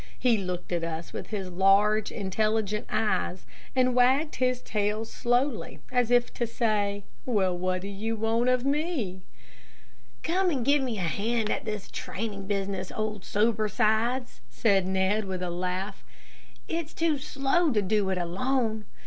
He 0.17 0.35
looked 0.39 0.71
at 0.71 0.83
us 0.83 1.13
with 1.13 1.27
his 1.27 1.51
large, 1.51 2.11
intelligent 2.11 2.87
eyes, 2.89 3.45
and 3.75 3.93
wagged 3.93 4.37
his 4.37 4.59
tail 4.63 5.05
slowly, 5.05 5.77
as 5.91 6.09
if 6.09 6.33
to 6.33 6.47
say, 6.47 7.03
"Well, 7.23 7.55
what 7.55 7.81
do 7.81 7.87
you 7.87 8.15
want 8.15 8.49
of 8.49 8.65
me?" 8.65 9.21
"Come 10.23 10.49
and 10.49 10.65
give 10.65 10.81
me 10.81 10.97
a 10.97 11.01
hand 11.01 11.51
at 11.51 11.65
this 11.65 11.87
training 11.87 12.47
business, 12.47 12.91
old 12.91 13.23
Sobersides," 13.23 14.41
said 14.49 14.87
Ned, 14.87 15.25
with 15.25 15.43
a 15.43 15.51
laugh. 15.51 16.03
"It's 16.67 16.95
too 16.95 17.19
slow 17.19 17.71
to 17.71 17.81
do 17.83 18.09
it 18.09 18.17
alone. 18.17 18.85